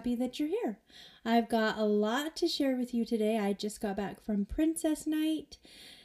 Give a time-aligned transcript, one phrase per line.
[0.00, 0.78] Happy that you're here.
[1.26, 3.36] I've got a lot to share with you today.
[3.36, 5.58] I just got back from Princess Nite.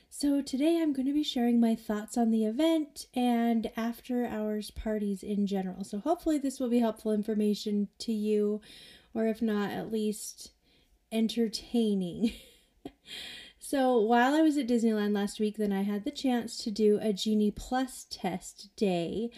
[0.10, 4.70] So, today I'm going to be sharing my thoughts on the event and after hours
[4.70, 5.86] parties in general.
[5.86, 8.60] So, hopefully, this will be helpful information to you,
[9.14, 10.52] or if not, at least
[11.10, 12.34] entertaining.
[13.60, 17.00] so, while I was at Disneyland last week, then I had the chance to do
[17.02, 19.32] a Genie Plus test day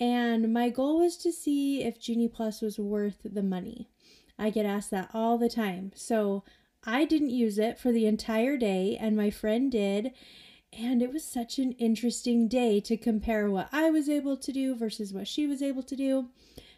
[0.00, 3.88] and my goal was to see if Genie Plus was worth the money.
[4.38, 5.92] I get asked that all the time.
[5.94, 6.44] So
[6.84, 10.12] I didn't use it for the entire day, and my friend did.
[10.76, 14.74] And it was such an interesting day to compare what I was able to do
[14.74, 16.28] versus what she was able to do.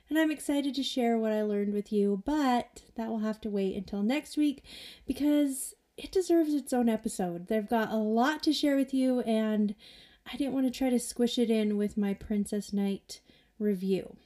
[0.08, 3.50] And I'm excited to share what I learned with you, but that will have to
[3.50, 4.62] wait until next week
[5.06, 7.48] because it deserves its own episode.
[7.48, 9.74] They've got a lot to share with you, and
[10.30, 13.20] I didn't want to try to squish it in with my Princess Nite
[13.58, 14.16] review.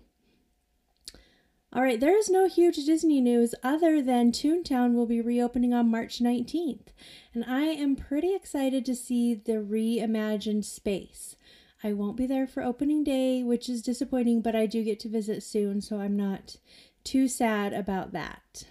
[1.74, 5.90] All right, there is no huge Disney news other than Toontown will be reopening on
[5.90, 6.88] March 19th.
[7.34, 11.34] And I am pretty excited to see the reimagined space.
[11.82, 15.08] I won't be there for opening day, which is disappointing, but I do get to
[15.08, 16.58] visit soon, so I'm not
[17.04, 18.64] too sad about that.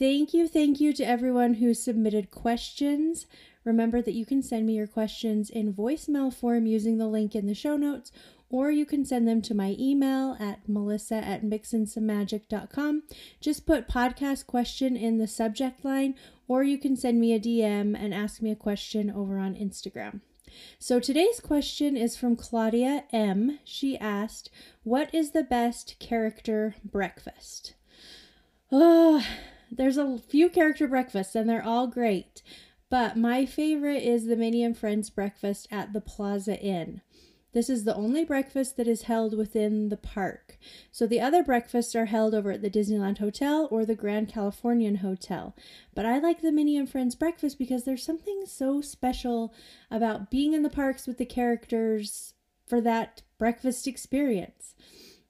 [0.00, 3.26] Thank you, thank you to everyone who submitted questions.
[3.64, 7.44] Remember that you can send me your questions in voicemail form using the link in
[7.44, 8.10] the show notes,
[8.48, 13.02] or you can send them to my email at melissa at mixinsomemagic.com.
[13.42, 16.14] Just put podcast question in the subject line,
[16.48, 20.22] or you can send me a DM and ask me a question over on Instagram.
[20.78, 23.58] So today's question is from Claudia M.
[23.64, 24.48] She asked,
[24.82, 27.74] What is the best character breakfast?
[28.72, 29.22] Oh,
[29.70, 32.42] there's a few character breakfasts and they're all great.
[32.88, 37.02] But my favorite is the Minnie and Friends breakfast at the Plaza Inn.
[37.52, 40.56] This is the only breakfast that is held within the park.
[40.92, 44.96] So the other breakfasts are held over at the Disneyland Hotel or the Grand Californian
[44.96, 45.56] Hotel.
[45.94, 49.52] But I like the Minnie and Friends breakfast because there's something so special
[49.90, 52.34] about being in the parks with the characters
[52.66, 54.74] for that breakfast experience.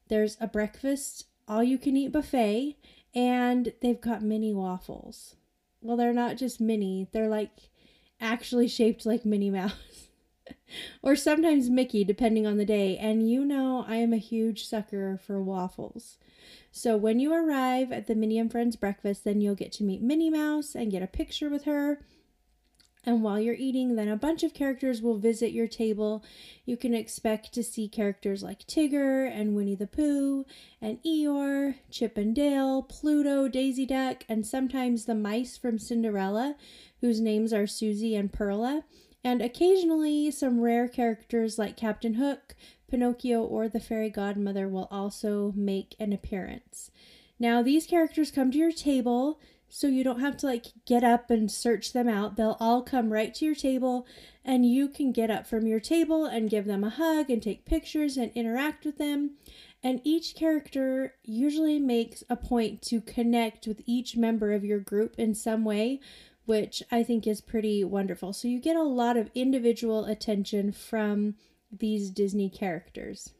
[0.08, 2.76] There's a breakfast all you can eat buffet
[3.14, 5.36] and they've got mini waffles.
[5.80, 7.70] Well, they're not just mini, they're like
[8.20, 9.72] actually shaped like Minnie Mouse.
[11.02, 12.96] or sometimes Mickey, depending on the day.
[12.98, 16.18] And you know, I am a huge sucker for waffles.
[16.70, 20.02] So when you arrive at the Minnie and Friends breakfast, then you'll get to meet
[20.02, 22.00] Minnie Mouse and get a picture with her.
[23.04, 26.22] And while you're eating, then a bunch of characters will visit your table.
[26.66, 30.44] You can expect to see characters like Tigger and Winnie the Pooh
[30.82, 36.56] and Eeyore, Chip and Dale, Pluto, Daisy Duck, and sometimes the mice from Cinderella,
[37.00, 38.84] whose names are Susie and Perla.
[39.24, 42.54] And occasionally, some rare characters like Captain Hook,
[42.90, 46.90] Pinocchio, or the Fairy Godmother will also make an appearance.
[47.38, 51.30] Now, these characters come to your table so you don't have to like get up
[51.30, 52.36] and search them out.
[52.36, 54.06] They'll all come right to your table
[54.44, 57.64] and you can get up from your table and give them a hug and take
[57.64, 59.36] pictures and interact with them.
[59.82, 65.14] And each character usually makes a point to connect with each member of your group
[65.18, 66.00] in some way,
[66.44, 68.32] which I think is pretty wonderful.
[68.32, 71.36] So you get a lot of individual attention from
[71.70, 73.32] these Disney characters.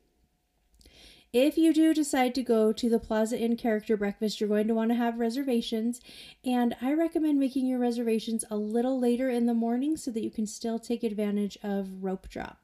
[1.33, 4.75] If you do decide to go to the Plaza Inn character breakfast, you're going to
[4.75, 6.01] want to have reservations.
[6.45, 10.31] And I recommend making your reservations a little later in the morning so that you
[10.31, 12.59] can still take advantage of rope drop.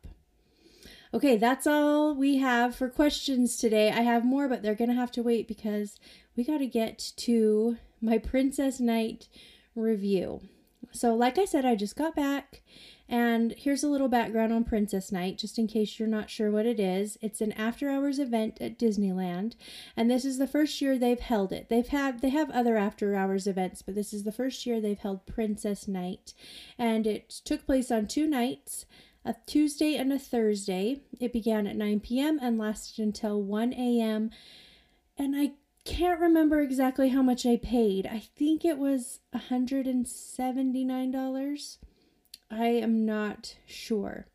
[1.15, 3.91] Okay, that's all we have for questions today.
[3.91, 6.01] I have more, but they're going to have to wait because
[6.35, 9.29] we got to get to my Princess Nite
[9.77, 10.41] review.
[10.91, 12.63] So, like I said, I just got back
[13.09, 16.67] and here's a little background on Princess Nite, just in case you're not sure what
[16.67, 17.17] it is.
[17.23, 19.55] It's an after hours event at Disneyland,
[19.97, 21.69] and this is the first year they've held it.
[21.69, 24.99] They've had they have other after hours events, but this is the first year they've
[24.99, 26.35] held Princess Nite.
[26.79, 28.87] And it took place on two nights,
[29.25, 31.03] a Tuesday and a Thursday.
[31.21, 32.41] It began at 9 p.m.
[32.43, 34.31] and lasted until 1 a.m.
[35.17, 35.53] And I
[35.85, 38.05] can't remember exactly how much I paid.
[38.07, 41.77] I think it was $179.
[42.51, 44.27] I am not sure.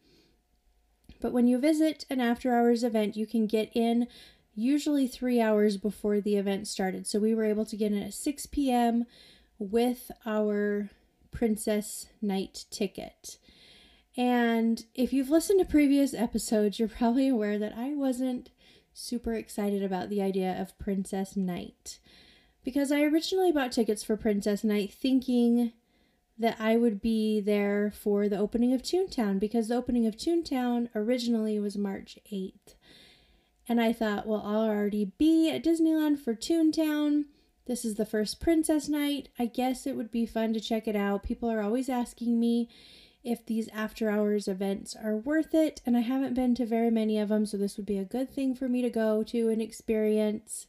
[1.21, 4.07] But when you visit an after hours event, you can get in
[4.55, 7.07] usually three hours before the event started.
[7.07, 9.05] So we were able to get in at 6 p.m.
[9.59, 10.89] with our
[11.31, 13.37] Princess Nite ticket.
[14.17, 18.49] And if you've listened to previous episodes, you're probably aware that I wasn't
[18.93, 21.99] super excited about the idea of Princess Nite.
[22.63, 25.71] Because I originally bought tickets for Princess Nite thinking
[26.41, 30.89] that I would be there for the opening of Toontown because the opening of Toontown
[30.95, 32.75] originally was March 8th.
[33.69, 37.25] And I thought, well, I'll already be at Disneyland for Toontown.
[37.67, 39.29] This is the first Princess Nite.
[39.37, 41.23] I guess it would be fun to check it out.
[41.23, 42.69] People are always asking me
[43.23, 47.19] if these after hours events are worth it, and I haven't been to very many
[47.19, 49.61] of them, so this would be a good thing for me to go to and
[49.61, 50.65] experience.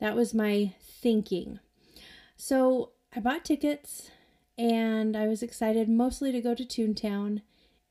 [0.00, 1.60] That was my thinking.
[2.38, 4.10] So I bought tickets
[4.58, 7.42] and I was excited mostly to go to Toontown.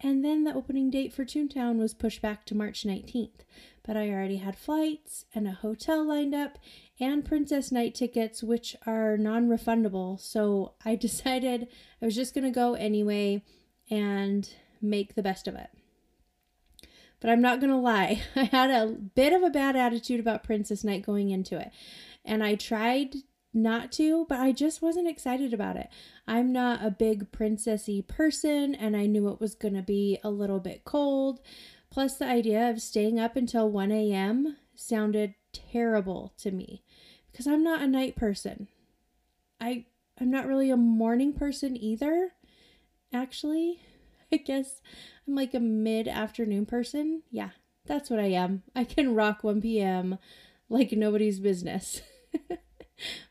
[0.03, 3.41] And then the opening date for Toontown was pushed back to March 19th.
[3.83, 6.57] But I already had flights and a hotel lined up
[6.99, 10.19] and Princess Nite tickets, which are non refundable.
[10.19, 11.67] So I decided
[12.01, 13.43] I was just going to go anyway
[13.89, 14.49] and
[14.81, 15.69] make the best of it.
[17.19, 20.43] But I'm not going to lie, I had a bit of a bad attitude about
[20.43, 21.71] Princess Nite going into it.
[22.25, 23.15] And I tried
[23.53, 25.89] not to, but I just wasn't excited about it.
[26.27, 30.29] I'm not a big princessy person, and I knew it was going to be a
[30.29, 31.39] little bit cold.
[31.89, 34.55] Plus, the idea of staying up until 1 a.m.
[34.75, 36.83] sounded terrible to me
[37.31, 38.67] because I'm not a night person.
[39.59, 39.85] I
[40.19, 42.31] I'm not really a morning person either.
[43.13, 43.81] Actually,
[44.31, 44.81] I guess
[45.27, 47.23] I'm like a mid-afternoon person.
[47.29, 47.49] Yeah,
[47.85, 48.63] that's what I am.
[48.75, 50.17] I can rock 1 p.m.
[50.69, 52.01] like nobody's business.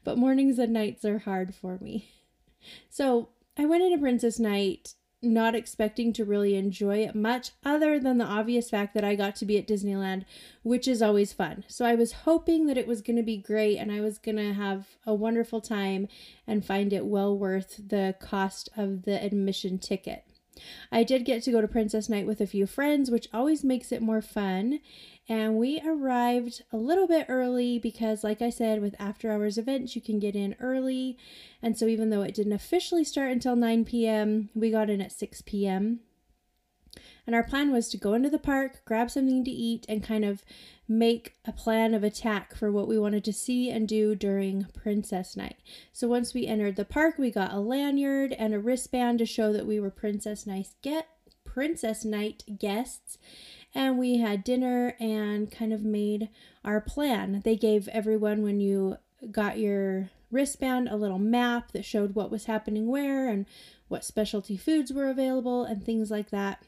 [0.04, 2.10] but mornings and nights are hard for me.
[2.88, 8.18] So I went into Princess Nite not expecting to really enjoy it much, other than
[8.18, 10.24] the obvious fact that I got to be at Disneyland,
[10.62, 11.64] which is always fun.
[11.68, 14.36] So I was hoping that it was going to be great and I was going
[14.36, 16.08] to have a wonderful time
[16.46, 20.24] and find it well worth the cost of the admission ticket.
[20.90, 23.92] I did get to go to Princess Nite with a few friends, which always makes
[23.92, 24.80] it more fun.
[25.30, 29.94] And we arrived a little bit early because, like I said, with after hours events,
[29.94, 31.16] you can get in early.
[31.62, 35.12] And so, even though it didn't officially start until 9 p.m., we got in at
[35.12, 36.00] 6 p.m.
[37.28, 40.24] And our plan was to go into the park, grab something to eat, and kind
[40.24, 40.42] of
[40.88, 45.36] make a plan of attack for what we wanted to see and do during Princess
[45.36, 45.60] Nite.
[45.92, 49.52] So once we entered the park, we got a lanyard and a wristband to show
[49.52, 51.06] that we were Princess Nite get
[51.44, 53.18] Princess Nite guests
[53.74, 56.28] and we had dinner and kind of made
[56.64, 57.42] our plan.
[57.44, 58.96] They gave everyone, when you
[59.30, 63.46] got your wristband, a little map that showed what was happening where and
[63.88, 66.62] what specialty foods were available and things like that.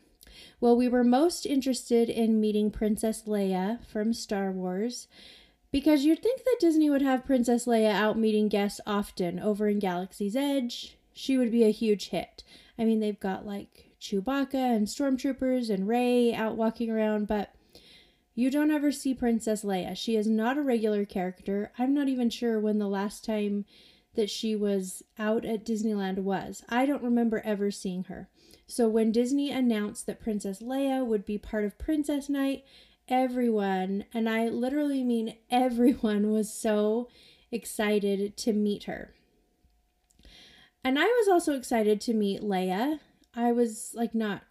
[0.61, 5.06] Well, we were most interested in meeting Princess Leia from Star Wars
[5.71, 9.78] because you'd think that Disney would have Princess Leia out meeting guests often over in
[9.78, 10.97] Galaxy's Edge.
[11.12, 12.42] She would be a huge hit.
[12.78, 17.54] I mean, they've got like Chewbacca and stormtroopers and Rey out walking around, but
[18.35, 19.97] you don't ever see Princess Leia.
[19.97, 21.73] She is not a regular character.
[21.78, 23.64] I'm not even sure when the last time
[24.14, 26.64] that she was out at Disneyland was.
[26.68, 28.28] I don't remember ever seeing her.
[28.66, 32.64] So when Disney announced that Princess Leia would be part of Princess Nite,
[33.09, 37.09] everyone, and I literally mean everyone, was so
[37.52, 39.14] excited to meet her.
[40.82, 42.99] And I was also excited to meet Leia.
[43.34, 44.42] I was like not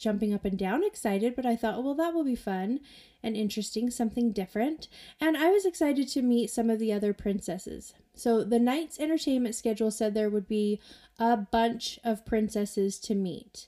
[0.00, 2.80] jumping up and down excited, but I thought, well, that will be fun
[3.22, 4.88] and interesting, something different.
[5.20, 7.92] And I was excited to meet some of the other princesses.
[8.14, 10.80] So the night's entertainment schedule said there would be
[11.18, 13.66] a bunch of princesses to meet.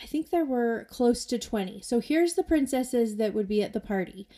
[0.00, 1.80] I think there were close to 20.
[1.82, 4.28] So here's the princesses that would be at the party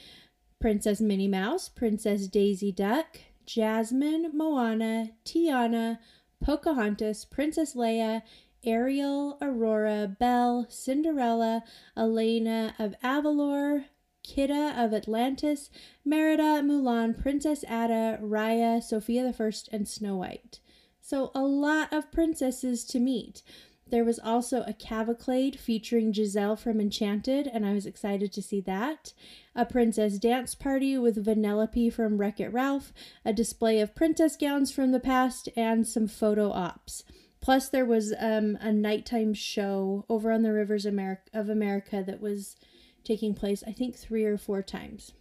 [0.58, 5.98] Princess Minnie Mouse, Princess Daisy Duck, Jasmine, Moana, Tiana,
[6.42, 8.22] Pocahontas, Princess Leia,
[8.66, 11.62] Ariel, Aurora, Belle, Cinderella,
[11.96, 13.84] Elena of Avalor,
[14.26, 15.70] Kida of Atlantis,
[16.04, 20.58] Merida, Mulan, Princess Atta, Raya, Sofia the First, and Snow White.
[21.00, 23.42] So a lot of princesses to meet.
[23.88, 28.60] There was also a cavalcade featuring Giselle from Enchanted, and I was excited to see
[28.62, 29.12] that.
[29.54, 32.92] A princess dance party with Vanellope from Wreck It Ralph,
[33.24, 37.04] a display of princess gowns from the past, and some photo ops.
[37.40, 42.20] Plus, there was um, a nighttime show over on the rivers Ameri- of America that
[42.20, 42.56] was
[43.04, 45.12] taking place, I think, three or four times.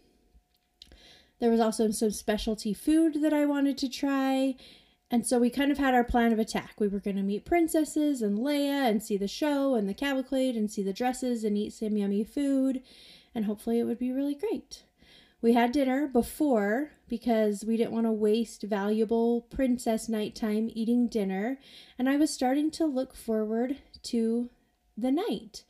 [1.39, 4.55] There was also some specialty food that I wanted to try.
[5.11, 6.79] And so we kind of had our plan of attack.
[6.79, 10.55] We were going to meet princesses and Leia and see the show and the cavalcade
[10.55, 12.81] and see the dresses and eat some yummy food.
[13.35, 14.83] And hopefully it would be really great.
[15.41, 21.59] We had dinner before because we didn't want to waste valuable princess nighttime eating dinner.
[21.97, 24.49] And I was starting to look forward to
[24.97, 25.63] the night.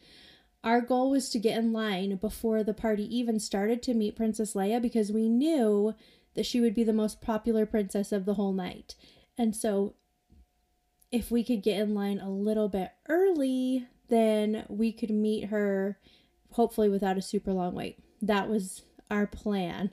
[0.63, 4.53] Our goal was to get in line before the party even started to meet Princess
[4.53, 5.93] Leia because we knew
[6.33, 8.95] that she would be the most popular princess of the whole night.
[9.37, 9.93] And so,
[11.11, 15.99] if we could get in line a little bit early, then we could meet her
[16.51, 17.99] hopefully without a super long wait.
[18.21, 19.91] That was our plan.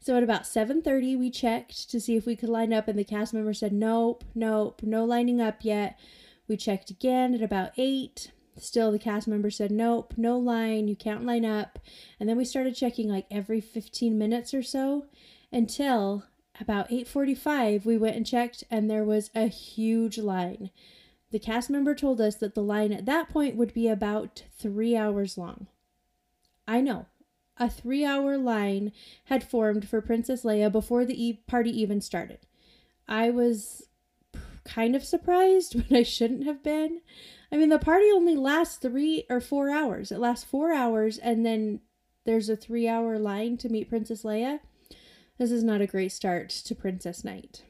[0.00, 3.04] So at about 7:30 we checked to see if we could line up and the
[3.04, 5.98] cast member said nope, nope, no lining up yet.
[6.48, 10.96] We checked again at about 8 Still, the cast member said, Nope, no line, you
[10.96, 11.78] can't line up.
[12.18, 15.06] And then we started checking like every 15 minutes or so
[15.52, 16.24] until
[16.58, 20.70] about 8:45 we went and checked and there was a huge line.
[21.30, 24.96] The cast member told us that the line at that point would be about 3
[24.96, 25.66] hours long.
[26.66, 27.06] I know.
[27.58, 28.92] A 3-hour line
[29.24, 32.40] had formed for Princess Leia before the e- party even started.
[33.08, 33.88] I was
[34.64, 37.00] kind of surprised, but I shouldn't have been.
[37.50, 40.10] I mean, the party only lasts three or four hours.
[40.12, 41.80] It lasts four hours, and then
[42.24, 44.60] there's a three hour line to meet Princess Leia.
[45.38, 47.62] This is not a great start to Princess Nite.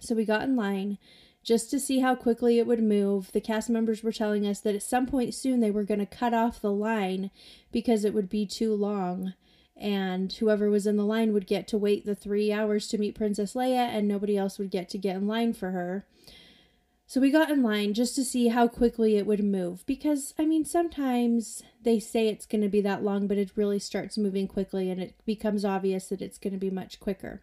[0.00, 0.98] So we got in line
[1.42, 3.32] just to see how quickly it would move.
[3.32, 6.06] The cast members were telling us that at some point soon they were going to
[6.06, 7.30] cut off the line
[7.70, 9.34] because it would be too long.
[9.76, 13.16] And whoever was in the line would get to wait the three hours to meet
[13.16, 16.06] Princess Leia, and nobody else would get to get in line for her.
[17.06, 20.46] So we got in line just to see how quickly it would move because, I
[20.46, 24.48] mean, sometimes they say it's going to be that long, but it really starts moving
[24.48, 27.42] quickly and it becomes obvious that it's going to be much quicker.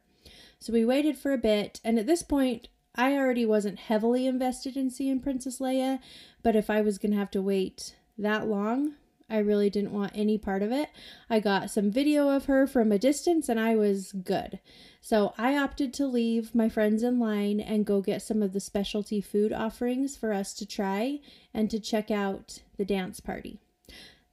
[0.60, 2.68] So we waited for a bit, and at this point,
[3.00, 6.00] I already wasn't heavily invested in seeing Princess Leia,
[6.44, 8.96] but if I was going to have to wait that long,
[9.30, 10.90] I really didn't want any part of it.
[11.30, 14.60] I got some video of her from a distance and I was good.
[15.00, 18.60] So I opted to leave my friends in line and go get some of the
[18.60, 21.20] specialty food offerings for us to try
[21.54, 23.62] and to check out the dance party.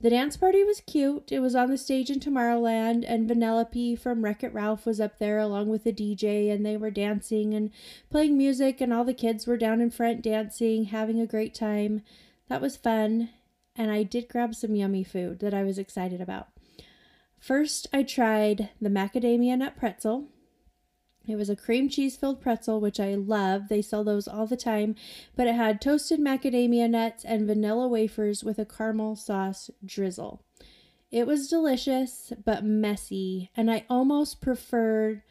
[0.01, 1.33] The dance party was cute.
[1.33, 5.19] It was on the stage in Tomorrowland, and Vanellope from Wreck It Ralph was up
[5.19, 7.71] there along with the DJ, and they were dancing and
[8.11, 12.03] playing music, and all the kids were down in front dancing, having a great time.
[12.49, 13.31] That was fun
[13.77, 16.49] and I did grab some yummy food that I was excited about.
[17.39, 20.29] First, I tried the macadamia nut pretzel.
[21.27, 23.69] It was a cream cheese filled pretzel, which I love.
[23.69, 24.95] They sell those all the time,
[25.35, 30.43] but it had toasted macadamia nuts and vanilla wafers with a caramel sauce drizzle.
[31.11, 35.23] It was delicious, but messy, and I almost preferred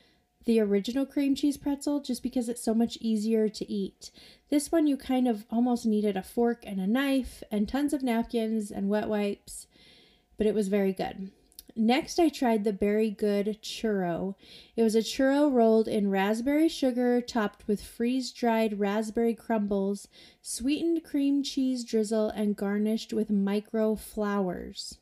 [0.46, 4.12] the original cream cheese pretzel just because it's so much easier to eat.
[4.50, 8.04] This one, you kind of almost needed a fork and a knife and tons of
[8.04, 9.68] napkins and wet wipes,
[10.38, 11.32] but it was very good.
[11.78, 14.36] Next, I tried the Berry Good churro.
[14.78, 20.08] It was a churro rolled in raspberry sugar, topped with freeze dried raspberry crumbles,
[20.42, 25.00] sweetened cream cheese drizzle, and garnished with micro flowers.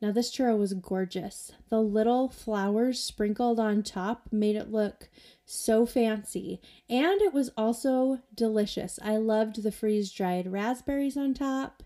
[0.00, 1.52] Now, this churro was gorgeous.
[1.68, 5.10] The little flowers sprinkled on top made it look
[5.44, 6.62] so fancy.
[6.88, 8.98] And it was also delicious.
[9.02, 11.82] I loved the freeze dried raspberries on top.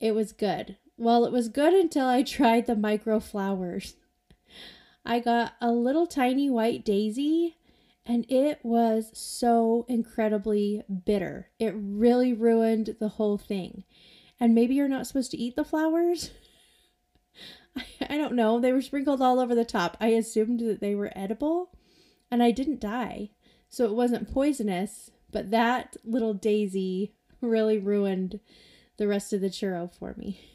[0.00, 0.76] It was good.
[0.96, 3.96] Well, it was good until I tried the micro flowers.
[5.04, 7.56] I got a little tiny white daisy
[8.06, 11.48] and it was so incredibly bitter.
[11.58, 13.84] It really ruined the whole thing.
[14.38, 16.30] And maybe you're not supposed to eat the flowers.
[18.08, 18.60] I don't know.
[18.60, 19.96] They were sprinkled all over the top.
[20.00, 21.70] I assumed that they were edible
[22.30, 23.30] and I didn't die.
[23.68, 28.40] So it wasn't poisonous, but that little daisy really ruined
[28.96, 30.40] the rest of the churro for me.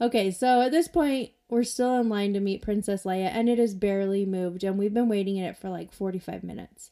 [0.00, 3.60] Okay, so at this point, we're still in line to meet Princess Leia, and it
[3.60, 6.90] is barely moved, and we've been waiting in it for like 45 minutes.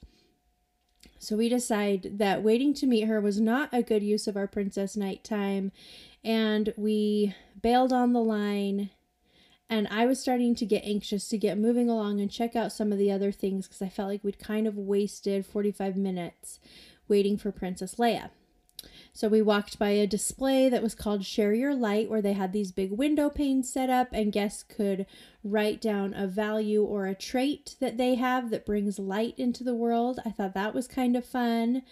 [1.18, 4.46] So we decide that waiting to meet her was not a good use of our
[4.46, 5.72] princess night time,
[6.22, 8.90] and we bailed on the line.
[9.68, 12.92] And I was starting to get anxious to get moving along and check out some
[12.92, 16.60] of the other things because I felt like we'd kind of wasted 45 minutes
[17.08, 18.30] waiting for Princess Leia.
[19.12, 22.52] So we walked by a display that was called Share Your Light, where they had
[22.52, 25.04] these big window panes set up, and guests could
[25.42, 29.74] write down a value or a trait that they have that brings light into the
[29.74, 30.20] world.
[30.24, 31.82] I thought that was kind of fun.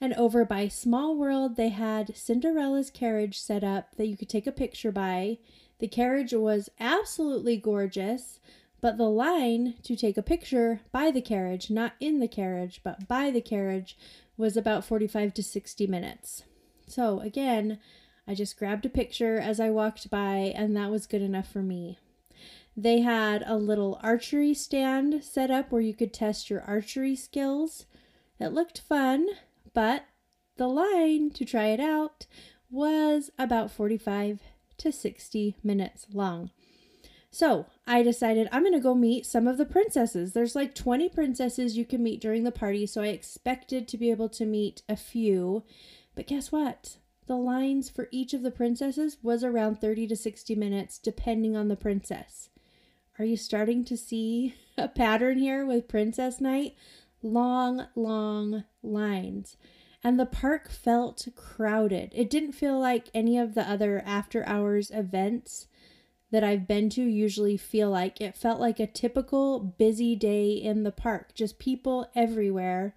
[0.00, 4.46] And over by Small World, they had Cinderella's carriage set up that you could take
[4.46, 5.38] a picture by.
[5.78, 8.40] The carriage was absolutely gorgeous,
[8.80, 13.08] but the line to take a picture by the carriage, not in the carriage, but
[13.08, 13.96] by the carriage,
[14.38, 16.44] was about 45 to 60 minutes.
[16.86, 17.78] So again,
[18.26, 21.60] I just grabbed a picture as I walked by, and that was good enough for
[21.62, 21.98] me.
[22.76, 27.86] They had a little archery stand set up where you could test your archery skills.
[28.38, 29.26] It looked fun,
[29.74, 30.04] but
[30.56, 32.26] the line to try it out
[32.70, 34.40] was about 45
[34.78, 36.50] to 60 minutes long.
[37.30, 40.32] So I decided I'm going to go meet some of the princesses.
[40.32, 44.10] There's like 20 princesses you can meet during the party, so I expected to be
[44.10, 45.64] able to meet a few.
[46.14, 46.96] But guess what?
[47.26, 51.68] The lines for each of the princesses was around 30 to 60 minutes, depending on
[51.68, 52.48] the princess.
[53.18, 56.76] Are you starting to see a pattern here with Princess Nite?
[57.20, 59.56] Long, long lines.
[60.02, 62.12] And the park felt crowded.
[62.14, 65.66] It didn't feel like any of the other after hours events
[66.30, 68.20] that I've been to usually feel like.
[68.20, 72.94] It felt like a typical busy day in the park, just people everywhere.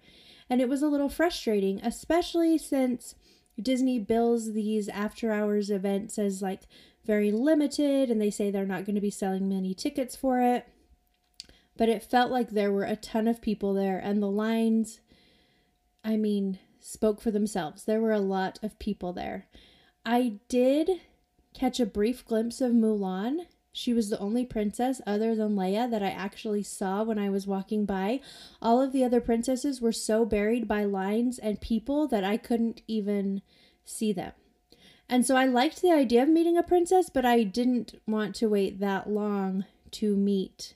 [0.50, 3.14] And it was a little frustrating, especially since
[3.60, 6.62] Disney bills these after hours events as like
[7.04, 10.68] very limited and they say they're not going to be selling many tickets for it.
[11.76, 15.00] But it felt like there were a ton of people there and the lines,
[16.04, 17.84] I mean, spoke for themselves.
[17.84, 19.46] There were a lot of people there.
[20.04, 20.90] I did
[21.54, 23.46] catch a brief glimpse of Mulan.
[23.72, 27.46] She was the only princess other than Leia that I actually saw when I was
[27.46, 28.20] walking by.
[28.60, 32.82] All of the other princesses were so buried by lines and people that I couldn't
[32.86, 33.40] even
[33.84, 34.32] see them.
[35.08, 38.48] And so I liked the idea of meeting a princess, but I didn't want to
[38.48, 40.74] wait that long to meet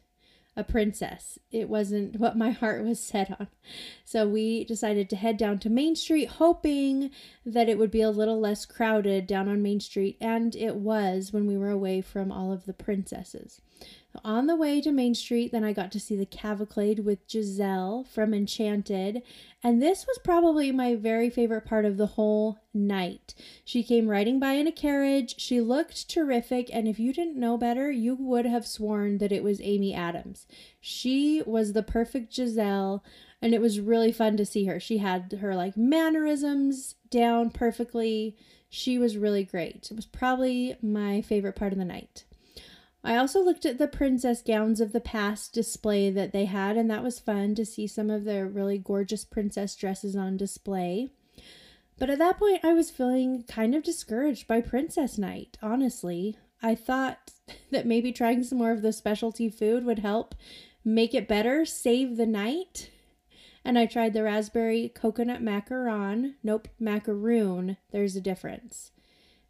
[0.57, 1.39] a princess.
[1.53, 3.49] It wasn't what my heart was set on.
[4.05, 7.11] So we decided to head down to Main Street, hoping
[7.45, 11.33] that it would be a little less crowded down on Main Street, and it was
[11.33, 13.61] when we were away from all of the princesses.
[14.25, 18.05] On the way to Main Street, then I got to see the cavalcade with Giselle
[18.05, 19.23] from Enchanted,
[19.63, 23.35] and this was probably my very favorite part of the whole night.
[23.65, 25.35] She came riding by in a carriage.
[25.39, 29.43] She looked terrific, and if you didn't know better, you would have sworn that it
[29.43, 30.47] was Amy Adams.
[30.81, 33.03] She was the perfect Giselle,
[33.43, 34.79] and it was really fun to see her.
[34.79, 38.37] She had her like mannerisms down perfectly.
[38.69, 39.89] She was really great.
[39.91, 42.25] It was probably my favorite part of the night.
[43.07, 46.91] I also looked at the princess gowns of the past display that they had, and
[46.91, 51.13] that was fun to see some of their really gorgeous princess dresses on display.
[51.99, 56.37] But at that point, I was feeling kind of discouraged by Princess Nite, honestly.
[56.61, 57.31] I thought
[57.71, 60.35] that maybe trying some more of the specialty food would help
[60.85, 62.91] make it better, save the night.
[63.65, 66.35] And I tried the raspberry coconut macaron.
[66.43, 67.77] Nope, macaroon.
[67.93, 68.91] There's a difference.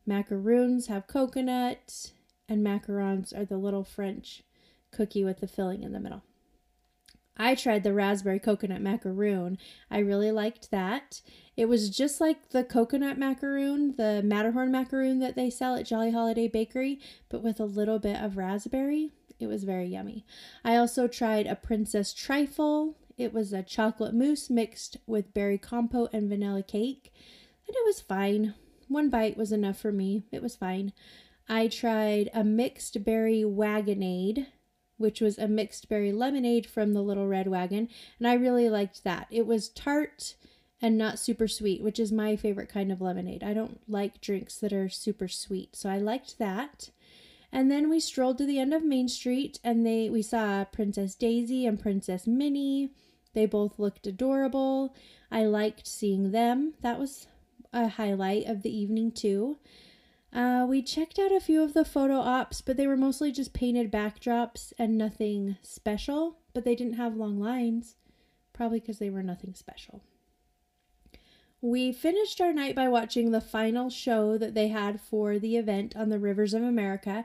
[0.04, 2.12] Macaroons have coconut,
[2.48, 4.42] and macarons are the little French
[4.92, 6.22] cookie with the filling in the middle.
[7.36, 9.58] I tried the raspberry coconut macaroon.
[9.90, 11.20] I really liked that.
[11.54, 16.12] It was just like the coconut macaroon, the Matterhorn macaroon that they sell at Jolly
[16.12, 19.10] Holiday Bakery, but with a little bit of raspberry.
[19.38, 20.24] It was very yummy.
[20.64, 22.96] I also tried a princess trifle.
[23.18, 27.12] It was a chocolate mousse mixed with berry compote and vanilla cake,
[27.66, 28.54] and it was fine.
[28.88, 30.24] One bite was enough for me.
[30.32, 30.92] It was fine.
[31.48, 34.46] I tried a mixed berry wagonade,
[34.96, 39.04] which was a mixed berry lemonade from the Little Red Wagon, and I really liked
[39.04, 39.26] that.
[39.30, 40.34] It was tart
[40.82, 43.42] and not super sweet, which is my favorite kind of lemonade.
[43.42, 46.90] I don't like drinks that are super sweet, so I liked that.
[47.52, 51.14] And then we strolled to the end of Main Street and they we saw Princess
[51.14, 52.90] Daisy and Princess Minnie.
[53.32, 54.94] They both looked adorable.
[55.30, 56.74] I liked seeing them.
[56.82, 57.26] That was
[57.72, 59.56] a highlight of the evening too.
[60.36, 63.54] Uh, we checked out a few of the photo ops, but they were mostly just
[63.54, 66.36] painted backdrops and nothing special.
[66.52, 67.96] But they didn't have long lines,
[68.52, 70.02] probably because they were nothing special.
[71.62, 75.96] We finished our night by watching the final show that they had for the event
[75.96, 77.24] on the Rivers of America.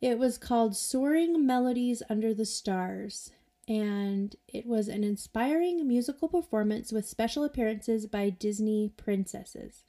[0.00, 3.32] It was called Soaring Melodies Under the Stars,
[3.66, 9.82] and it was an inspiring musical performance with special appearances by Disney princesses.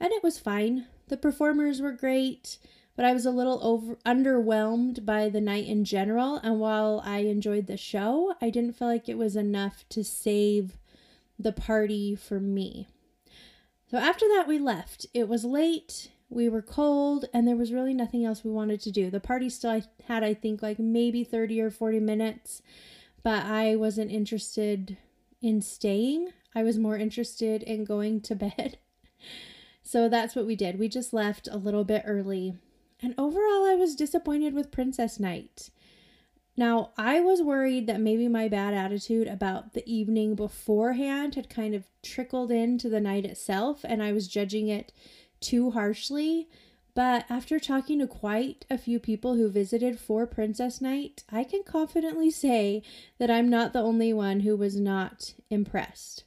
[0.00, 0.86] And it was fine.
[1.08, 2.58] The performers were great,
[2.96, 7.18] but I was a little over underwhelmed by the night in general, and while I
[7.18, 10.78] enjoyed the show, I didn't feel like it was enough to save
[11.38, 12.88] the party for me.
[13.90, 15.06] So after that, we left.
[15.14, 18.90] It was late, we were cold, and there was really nothing else we wanted to
[18.90, 19.10] do.
[19.10, 22.60] The party still had, I think, like maybe 30 or 40 minutes,
[23.22, 24.98] but I wasn't interested
[25.40, 26.28] in staying.
[26.54, 28.78] I was more interested in going to bed.
[29.88, 30.78] So that's what we did.
[30.78, 32.52] We just left a little bit early.
[33.00, 35.70] And overall, I was disappointed with Princess Nite.
[36.58, 41.74] Now, I was worried that maybe my bad attitude about the evening beforehand had kind
[41.74, 44.92] of trickled into the night itself, and I was judging it
[45.40, 46.50] too harshly.
[46.92, 51.62] But after talking to quite a few people who visited for Princess Nite, I can
[51.62, 52.82] confidently say
[53.16, 56.24] that I'm not the only one who was not impressed.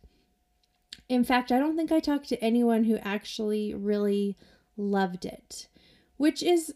[1.12, 4.38] In fact, I don't think I talked to anyone who actually really
[4.78, 5.68] loved it,
[6.16, 6.74] which is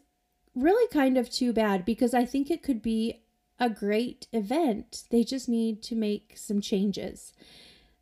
[0.53, 3.21] really kind of too bad because I think it could be
[3.61, 5.05] a great event.
[5.09, 7.31] They just need to make some changes.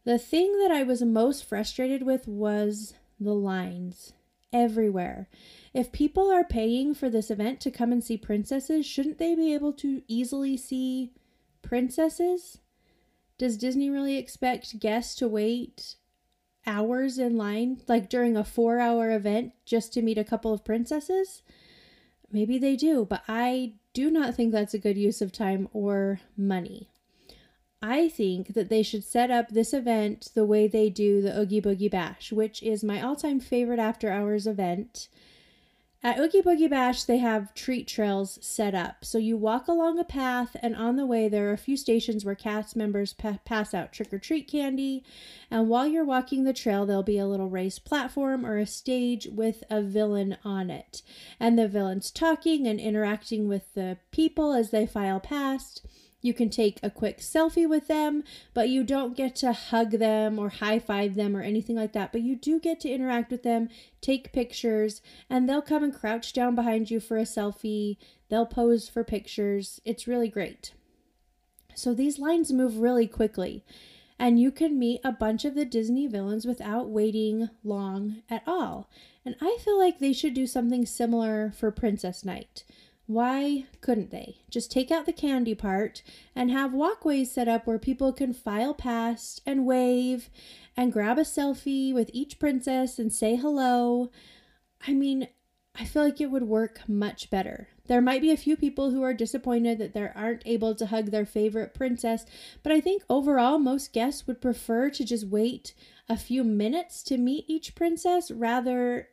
[0.06, 4.14] The thing that I was most frustrated with was the lines
[4.52, 5.30] everywhere.
[5.72, 9.54] If people are paying for this event to come and see princesses, shouldn't they be
[9.54, 11.12] able to easily see
[11.62, 12.58] princesses?
[13.38, 15.98] Does Disney really expect guests to wait
[16.66, 20.64] hours in line, like during a four hour event, just to meet a couple of
[20.64, 21.42] princesses?
[22.32, 26.20] Maybe they do, but I do not think that's a good use of time or
[26.36, 26.90] money.
[27.82, 31.62] I think that they should set up this event the way they do the Oogie
[31.62, 35.10] Boogie Bash, which is my all time favorite after hours event.
[36.06, 39.06] At Oogie Boogie Bash, they have treat trails set up.
[39.06, 42.26] So you walk along a path, and on the way, there are a few stations
[42.26, 45.06] where cast members pa- pass out trick or treat candy.
[45.50, 49.28] And while you're walking the trail, there'll be a little raised platform or a stage
[49.32, 51.04] with a villain on it.
[51.40, 55.86] And the villain's talking and interacting with the people as they file past.
[56.24, 60.40] You can take a quick selfie with them, but you don't get to hug them
[60.40, 62.14] or high five them or anything like that.
[62.14, 63.68] But you do get to interact with them,
[64.00, 67.98] take pictures, and they'll come and crouch down behind you for a selfie.
[68.30, 69.82] They'll pose for pictures.
[69.84, 70.72] It's really great.
[71.76, 73.66] So these lines move really quickly,
[74.18, 78.90] and you can meet a bunch of the Disney villains without waiting long at all.
[79.26, 82.64] And I feel like they should do something similar for Princess Nite.
[83.06, 84.38] Why couldn't they?
[84.50, 86.02] Just take out the candy part
[86.36, 90.30] and have walkways set up where people can file past and wave
[90.78, 94.10] and grab a selfie with each princess and say hello.
[94.88, 95.28] I mean,
[95.76, 97.68] I feel like it would work much better.
[97.88, 101.08] There might be a few people who are disappointed that they aren't able to hug
[101.08, 102.26] their favorite princess,
[102.62, 105.74] but I think overall most guests would prefer to just wait
[106.08, 109.10] a few minutes to meet each princess rather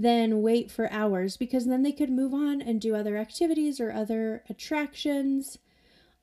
[0.00, 3.92] than wait for hours because then they could move on and do other activities or
[3.92, 5.58] other attractions.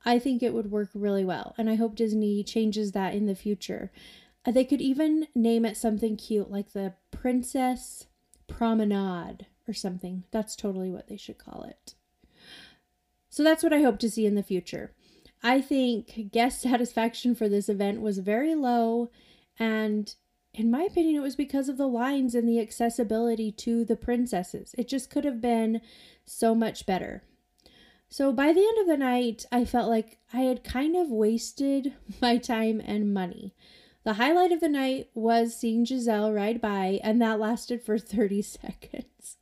[0.04, 3.36] I think it would work really well, and I hope Disney changes that in the
[3.36, 3.92] future.
[4.46, 8.08] Uh, they could even name it something cute like the Princess
[8.48, 10.26] Promenade or something.
[10.32, 11.94] That's totally what they should call it.
[13.30, 14.92] So that's what I hope to see in the future.
[15.42, 19.12] I think guest satisfaction for this event was very low,
[19.58, 20.14] and
[20.54, 24.76] in my opinion, it was because of the lines and the accessibility to the princesses.
[24.78, 25.82] It just could have been
[26.26, 27.24] so much better.
[28.10, 31.94] So by the end of the night, I felt like I had kind of wasted
[32.22, 33.56] my time and money.
[34.04, 38.42] The highlight of the night was seeing Giselle ride by, and that lasted for 30
[38.42, 39.38] seconds.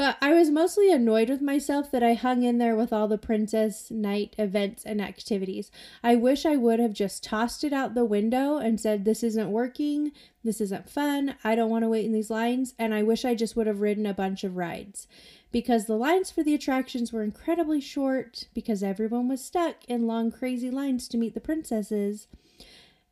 [0.00, 3.18] But I was mostly annoyed with myself that I hung in there with all the
[3.18, 5.70] Princess Nite events and activities.
[6.02, 9.50] I wish I would have just tossed it out the window and said, This isn't
[9.50, 10.12] working.
[10.42, 11.34] This isn't fun.
[11.44, 12.72] I don't want to wait in these lines.
[12.78, 15.06] And I wish I just would have ridden a bunch of rides
[15.52, 20.32] because the lines for the attractions were incredibly short because everyone was stuck in long,
[20.32, 22.26] crazy lines to meet the princesses.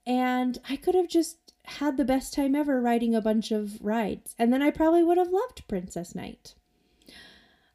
[0.07, 4.35] And I could have just had the best time ever riding a bunch of rides.
[4.39, 6.55] And then I probably would have loved Princess Nite.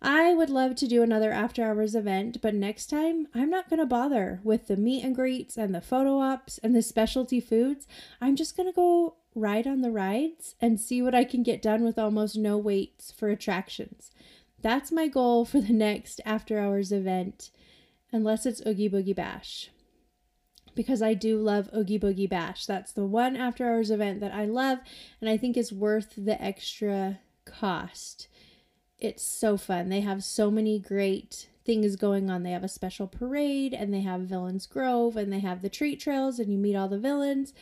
[0.06, 3.80] I would love to do another after hours event, but next time I'm not going
[3.80, 7.88] to bother with the meet and greets and the photo ops and the specialty foods.
[8.20, 11.62] I'm just going to go ride on the rides and see what I can get
[11.62, 14.12] done with almost no waits for attractions.
[14.62, 17.50] That's my goal for the next after hours event,
[18.12, 19.70] unless it's Oogie Boogie Bash.
[20.76, 22.66] because I do love Oogie Boogie Bash.
[22.66, 24.80] That's the one after hours event that I love
[25.22, 28.28] and I think is worth the extra cost.
[29.04, 29.89] It's so fun.
[29.89, 32.44] They have so many great things going on.
[32.44, 36.00] They have a special parade and they have Villains Grove and they have the treat
[36.00, 37.54] trails and you meet all the villains.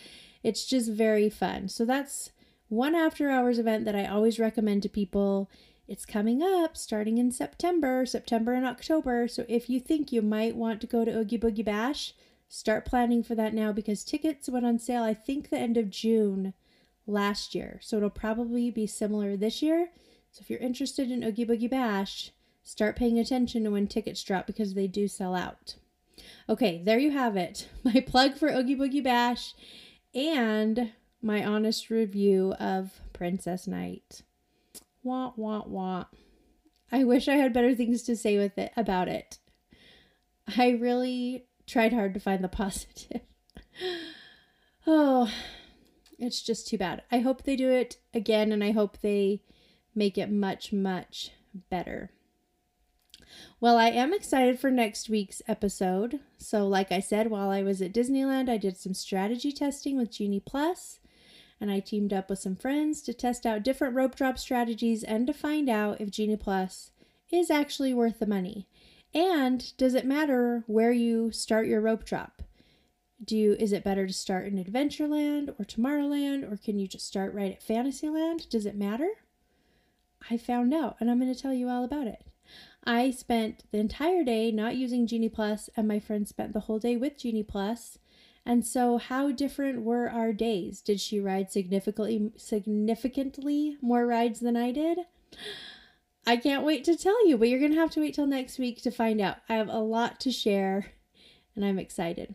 [0.44, 1.68] It's just very fun.
[1.68, 2.30] So that's
[2.70, 5.50] one after hours event that I always recommend to people.
[5.88, 9.28] It's coming up starting in September, September and October.
[9.28, 12.14] So if you think you might want to go to Oogie Boogie Bash,
[12.50, 15.90] start planning for that now because tickets went on sale, I think, the end of
[15.90, 16.54] June
[17.08, 17.80] last year.
[17.82, 19.90] So it'll probably be similar this year.
[20.32, 22.32] So if you're interested in Oogie Boogie Bash,
[22.64, 25.76] start paying attention to when tickets drop because they do sell out.
[26.48, 27.68] Okay, there you have it.
[27.84, 29.54] My plug for Oogie Boogie Bash
[30.14, 34.24] and my honest review of Princess Nite.
[35.04, 36.06] Wah wah wah.
[36.92, 39.38] I wish I had better things to say with it about it.
[40.58, 43.22] I really tried hard to find the positive.
[44.88, 45.32] oh,
[46.18, 47.04] it's just too bad.
[47.12, 49.42] I hope they do it again and I hope they
[49.96, 51.32] make it much, much
[51.70, 52.12] better.
[53.60, 56.20] Well, I am excited for next week's episode.
[56.38, 60.12] So, like I said, while I was at Disneyland, I did some strategy testing with
[60.12, 61.00] Genie Plus,
[61.60, 65.28] and I teamed up with some friends to test out different rope drop strategies and
[65.28, 66.92] to find out if Genie Plus
[67.32, 68.68] is actually worth the money.
[69.14, 72.42] And does it matter where you start your rope drop?
[73.24, 77.06] Do you is it better to start in Adventureland or Tomorrowland or can you just
[77.06, 78.50] start right at Fantasyland?
[78.50, 79.10] Does it matter?
[80.30, 82.24] I found out and I'm going to tell you all about it.
[82.84, 86.80] I spent the entire day not using Genie Plus, and my friend spent the whole
[86.80, 88.00] day with Genie Plus.
[88.44, 90.82] And so, how different were our days?
[90.82, 95.00] Did she ride significantly significantly more rides than I did?
[96.26, 98.58] I can't wait to tell you, but you're going to have to wait till next
[98.58, 99.38] week to find out.
[99.48, 100.94] I have a lot to share,
[101.56, 102.34] and I'm excited.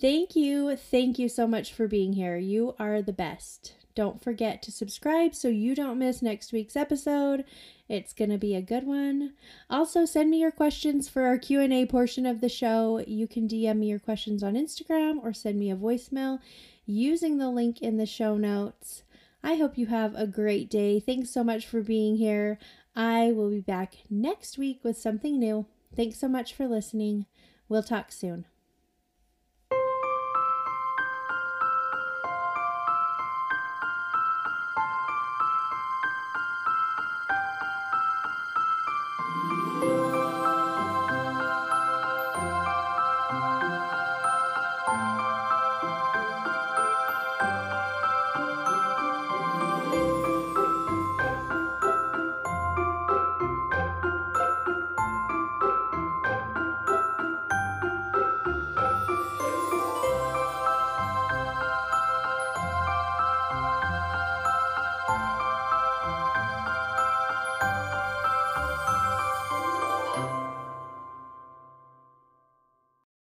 [0.00, 0.76] Thank you.
[0.76, 2.36] Thank you so much for being here.
[2.36, 3.74] You are the best.
[3.98, 7.44] Don't forget to subscribe so you don't miss next week's episode.
[7.88, 9.32] It's going to be a good one.
[9.68, 13.02] Also, send me your questions for our Q&A portion of the show.
[13.08, 16.38] You can DM me your questions on Instagram or send me a voicemail
[16.86, 19.02] using the link in the show notes.
[19.42, 21.00] I hope you have a great day.
[21.00, 22.60] Thanks so much for being here.
[22.94, 25.66] I will be back next week with something new.
[25.96, 27.26] Thanks so much for listening.
[27.68, 28.44] We'll talk soon.